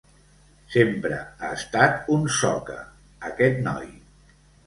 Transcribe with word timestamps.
Sempre 0.75 1.19
ha 1.25 1.51
estat 1.57 2.09
un 2.15 2.25
soca, 2.37 2.79
aquest 3.31 3.61
noi. 3.71 3.89